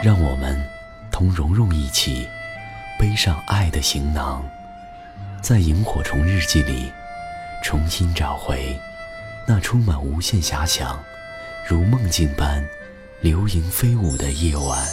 [0.00, 0.56] 让我们
[1.10, 2.28] 同蓉蓉一起
[3.00, 4.44] 背上爱的行囊，
[5.42, 6.92] 在萤火虫日记里
[7.64, 8.78] 重新找回
[9.44, 10.96] 那充满无限遐想、
[11.66, 12.64] 如梦境般
[13.20, 14.86] 流萤飞舞的夜晚。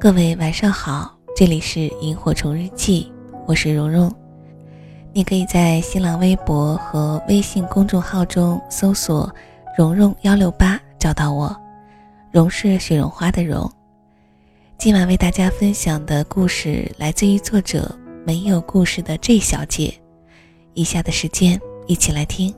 [0.00, 3.12] 各位晚上好，这里是萤火虫日记，
[3.46, 4.12] 我是蓉蓉。
[5.16, 9.34] 你可以在新浪微博和微信公众号中搜索
[9.74, 11.56] “蓉蓉幺六八”找到我，
[12.30, 13.66] 蓉是雪绒花的蓉。
[14.76, 19.94] 今晚为大家分享的故事来自于作者没有故事的 J 小姐。
[20.74, 22.54] 以下的时间一起来听。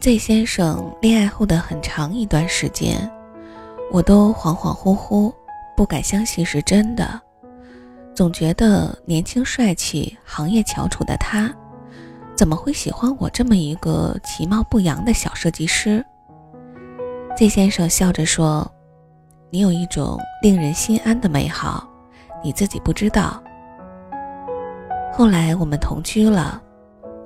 [0.00, 3.10] Z 先生恋爱后的很长一段时间，
[3.90, 5.32] 我都恍恍惚惚，
[5.76, 7.20] 不敢相信是真的，
[8.14, 11.52] 总觉得年轻帅气、行业翘楚的他，
[12.36, 16.04] 怎么会喜欢我这么一个其貌不扬的小设计师
[17.36, 18.70] ？Z 先生笑着说
[19.50, 21.88] ：“你有一种令人心安的美好，
[22.42, 23.42] 你自己不知道。”
[25.12, 26.62] 后来我们同居了，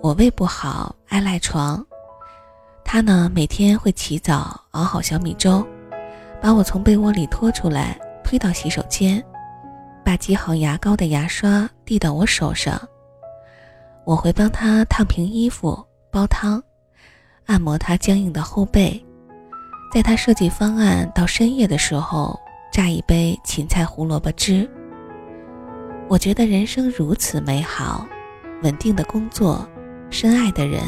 [0.03, 1.85] 我胃不好，爱赖床。
[2.95, 5.67] 他呢，每天会起早熬好小米粥，
[6.43, 9.25] 把我从被窝里拖出来，推到洗手间，
[10.05, 12.79] 把挤好牙膏的牙刷递到我手上。
[14.05, 16.63] 我会帮他烫平衣服、煲汤、
[17.47, 19.03] 按摩他僵硬的后背，
[19.91, 22.39] 在他设计方案到深夜的时候，
[22.71, 24.71] 榨一杯芹菜胡萝卜汁。
[26.09, 28.07] 我觉得人生如此美好，
[28.63, 29.67] 稳定的工作，
[30.11, 30.83] 深爱的人。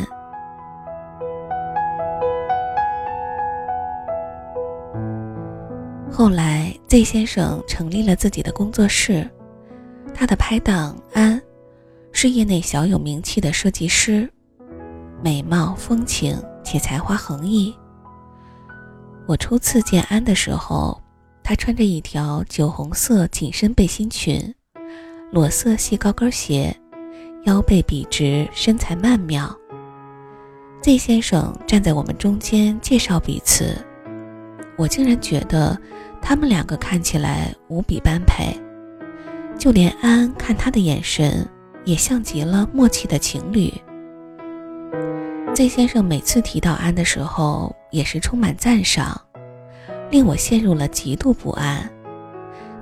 [6.10, 9.28] 后来，Z 先生成立了自己的工作室。
[10.14, 11.42] 他的拍档安，
[12.12, 14.30] 是业内小有名气的设计师，
[15.22, 17.74] 美貌风情且才华横溢。
[19.26, 21.02] 我初次见安的时候，
[21.42, 24.54] 她穿着一条酒红色紧身背心裙，
[25.32, 26.74] 裸色细高跟鞋，
[27.46, 29.52] 腰背笔直，身材曼妙。
[30.80, 33.76] Z 先生站在我们中间介绍彼此，
[34.76, 35.78] 我竟然觉得。
[36.26, 38.58] 他们两个看起来无比般配，
[39.58, 41.46] 就连安看他的眼神
[41.84, 43.70] 也像极了默契的情侣。
[45.54, 49.20] Z 先生每次提到安的时候，也是充满赞赏，
[50.10, 51.86] 令我陷入了极度不安。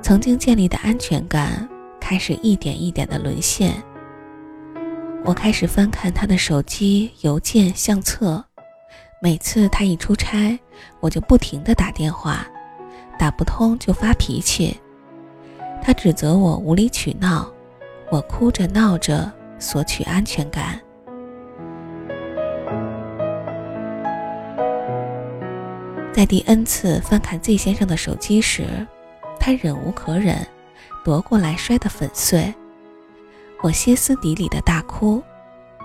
[0.00, 1.69] 曾经建立的安全感
[2.00, 3.75] 开始一点一点的沦陷。
[5.25, 8.44] 我开始翻看他的手机、邮件、相册，
[9.20, 10.56] 每次他一出差，
[11.00, 12.47] 我就不停的打电话。
[13.19, 14.81] 打不通就发脾气，
[15.83, 17.49] 他指责我无理取闹，
[18.10, 19.31] 我哭着闹着
[19.61, 20.81] 索取安全感。
[26.12, 28.87] 在第 N 次翻看 Z 先生的手机时，
[29.38, 30.44] 他忍无可忍，
[31.05, 32.53] 夺过来摔得粉碎。
[33.62, 35.22] 我歇斯底里的大哭，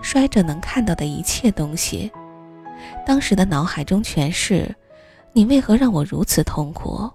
[0.01, 2.11] 摔着能看到的一切东西。
[3.05, 4.73] 当时的脑海中全是：
[5.33, 7.09] 你为何让我如此痛苦？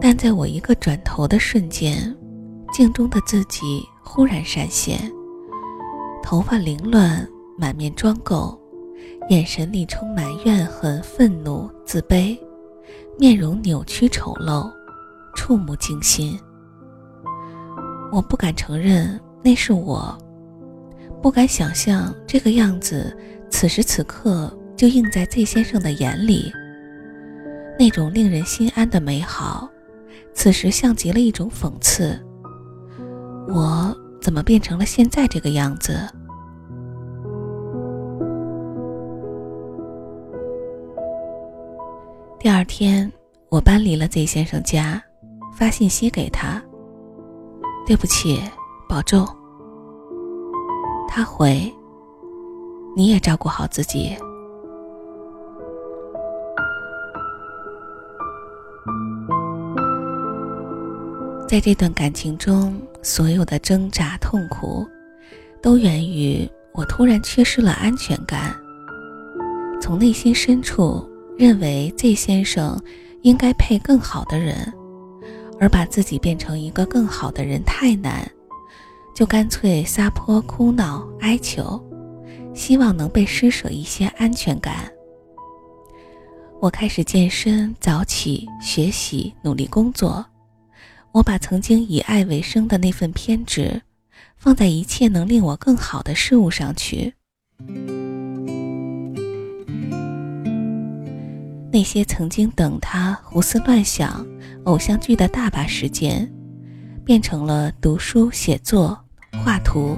[0.00, 2.14] 但在我一个转头的瞬间，
[2.72, 4.98] 镜中的自己忽然闪现，
[6.22, 7.26] 头发凌乱，
[7.58, 8.56] 满面妆垢，
[9.28, 12.38] 眼神里充满怨恨、愤怒、自卑，
[13.18, 14.70] 面容扭曲丑陋，
[15.34, 16.38] 触目惊心。
[18.12, 20.16] 我不敢承认那是我，
[21.24, 23.16] 不敢想象这个样子，
[23.48, 26.52] 此时此刻就映在 Z 先生的眼里。
[27.78, 29.66] 那种令人心安的美好，
[30.34, 32.22] 此时像极了一种讽刺。
[33.48, 35.98] 我怎么变成了现在这个样子？
[42.38, 43.10] 第二天，
[43.48, 45.02] 我搬离了 Z 先生家，
[45.56, 46.62] 发信息给他
[47.88, 48.38] ：“对不起，
[48.86, 49.26] 保重。”
[51.16, 51.72] 他回
[52.96, 54.16] 你也照顾好自己。
[61.46, 64.84] 在这段感情中所有的挣扎痛苦
[65.62, 68.52] 都源于我突然缺失了安全感。
[69.80, 71.08] 从内心深处
[71.38, 72.76] 认为 z 先生
[73.22, 74.56] 应该配更好的人
[75.60, 78.28] 而把自己变成一个更好的人太难
[79.14, 81.80] 就干脆撒泼哭闹哀求，
[82.52, 84.90] 希望能被施舍一些安全感。
[86.60, 90.24] 我开始健身、早起、学习、努力工作。
[91.12, 93.80] 我把曾经以爱为生的那份偏执，
[94.36, 97.14] 放在一切能令我更好的事物上去。
[101.70, 104.26] 那些曾经等他胡思乱想
[104.64, 106.28] 偶像剧的大把时间，
[107.04, 109.03] 变成了读书、写作、
[109.42, 109.96] 画图。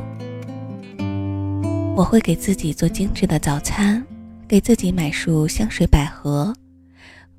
[1.96, 4.02] 我会给自己做精致的早餐。
[4.48, 6.54] 给自己买束香水百合，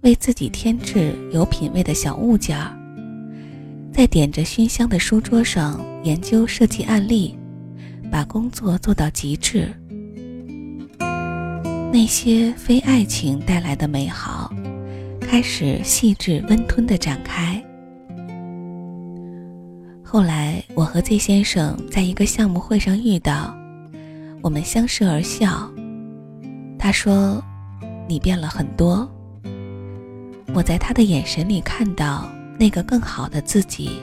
[0.02, 2.78] 为自己添置有品位的小物件儿，
[3.94, 7.34] 在点着熏香的书桌上研究设计案例，
[8.12, 9.74] 把工作做到极致。
[11.94, 14.54] 那些非爱情带来的美好，
[15.22, 17.64] 开始细致温吞的展开。
[20.10, 23.54] 后来，我和 Z 先生在一个项目会上遇到，
[24.42, 25.70] 我们相视而笑。
[26.80, 27.44] 他说
[28.08, 29.06] ：“你变了很多。”
[30.56, 32.26] 我在他的眼神里看到
[32.58, 34.00] 那个更好的自己。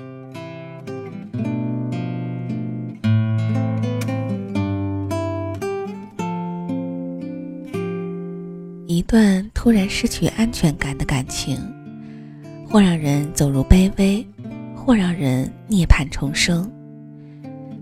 [8.87, 11.59] 一段突然失去安全感的感情，
[12.69, 14.25] 会让人走入卑微，
[14.85, 16.71] 或让人涅槃重生。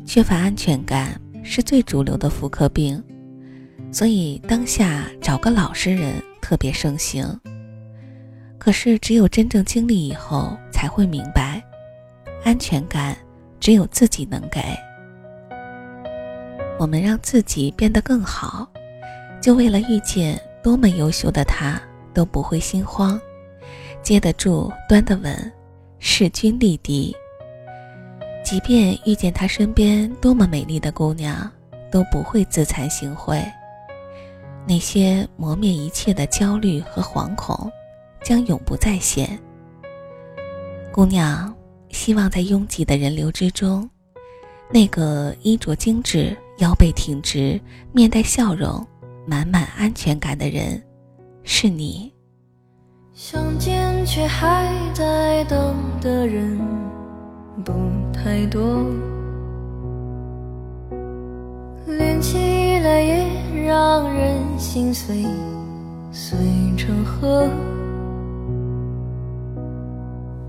[0.04, 3.02] 缺乏安全感是最主流的妇科病。
[3.90, 7.26] 所以当下找个老实人特别盛行。
[8.58, 11.62] 可是只有真正经历以后，才会明白，
[12.44, 13.16] 安全感
[13.60, 14.60] 只有自己能给。
[16.78, 18.66] 我们让自己变得更好，
[19.43, 21.78] 就为了遇见多么优秀的他
[22.14, 23.20] 都不会心慌，
[24.02, 25.52] 接得住，端得稳，
[26.04, 27.14] 势均力敌。
[28.44, 31.49] 即便遇见他身边多么美丽的姑娘，
[31.93, 33.40] 都不会自惭形秽。
[34.66, 37.70] 那些磨灭一切的焦虑和惶恐，
[38.20, 39.38] 将永不再现。
[40.93, 41.54] 姑娘，
[41.90, 43.88] 希望在拥挤的人流之中，
[44.72, 47.60] 那个衣着精致、腰背挺直、
[47.93, 48.84] 面带笑容、
[49.25, 50.82] 满满安全感的人，
[51.44, 52.12] 是你。
[53.14, 56.59] 相见却还在等的人
[57.62, 57.73] 不
[58.12, 58.87] 太多，
[61.87, 63.43] 连起来也。
[63.64, 65.25] 让人心碎，
[66.11, 66.37] 碎
[66.76, 67.49] 成河。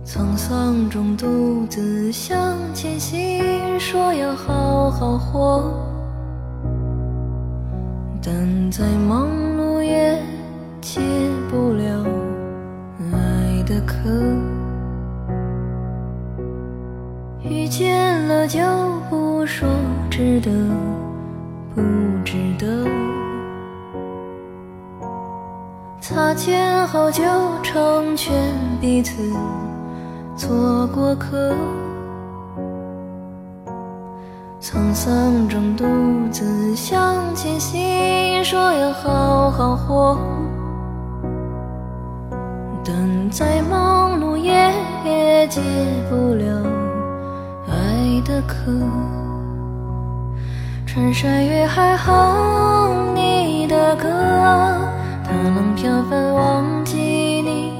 [0.03, 5.71] 沧桑中独自向前行，说要好好活。
[8.21, 9.27] 但再忙
[9.57, 10.17] 碌也
[10.81, 11.22] 解不了爱的渴。
[17.41, 18.59] 遇见了就
[19.09, 19.67] 不说
[20.09, 20.51] 值得。
[21.75, 21.81] 不
[22.23, 22.85] 值得，
[25.99, 27.23] 擦肩后就
[27.63, 28.31] 成全
[28.79, 29.33] 彼此
[30.35, 31.51] 做过客，
[34.61, 35.83] 沧桑中独
[36.29, 40.15] 自向前行，说要好好活，
[43.33, 44.53] 再忙碌也
[45.03, 45.59] 也解
[46.07, 46.45] 不了
[47.67, 48.71] 爱的渴。
[50.85, 54.07] 穿山越海哼你的歌，
[55.23, 56.95] 踏浪飘帆忘记
[57.41, 57.73] 你，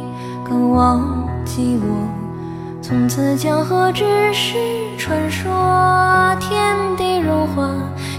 [0.43, 2.07] 更忘记我。
[2.81, 4.57] 从此江河只是
[4.97, 7.69] 传说，天地融化，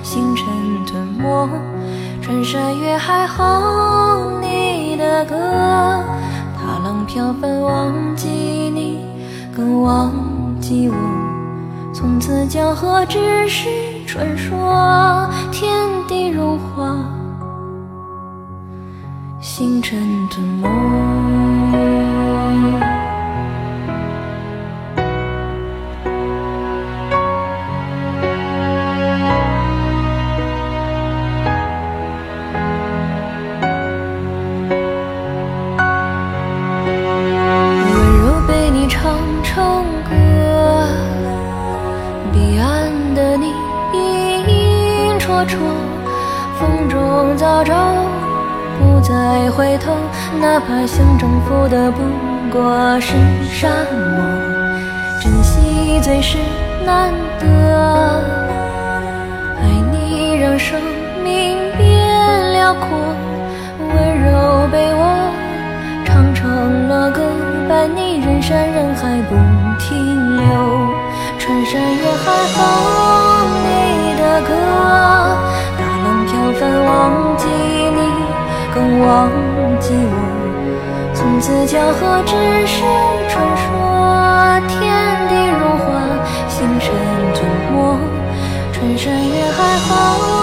[0.05, 0.47] 星辰
[0.87, 1.49] 吞没。
[2.23, 5.14] 穿山越海哼你的，
[7.15, 8.99] 飘帆忘记你，
[9.55, 10.13] 更忘
[10.61, 10.97] 记我。
[11.93, 13.69] 从此江河只是。
[14.05, 15.73] 传说天
[16.09, 16.97] 地如画，
[19.41, 20.69] 星辰吞没。
[49.05, 49.93] 再回头，
[50.41, 52.01] 哪怕想征服的不
[52.51, 53.13] 过是
[53.53, 54.25] 沙漠。
[55.21, 56.39] 珍惜最是
[56.87, 57.47] 难得。
[59.61, 60.81] 爱你让生
[61.23, 62.89] 命变辽阔，
[63.79, 65.31] 温柔被我
[66.07, 67.21] 唱成了歌，
[67.69, 69.37] 伴你人山人海不
[69.79, 70.45] 停留。
[71.39, 72.59] 穿山越海哼
[73.65, 74.49] 你的歌，
[75.77, 77.34] 大浪飘翻忘，
[78.75, 79.31] 更忘
[79.79, 80.17] 记我。
[81.15, 82.35] 从此江河只
[82.67, 82.83] 是
[83.31, 84.83] 传说，天
[85.29, 85.87] 地如画，
[86.49, 86.93] 星辰
[87.35, 87.77] 吞没，
[88.73, 90.34] 穿山越海。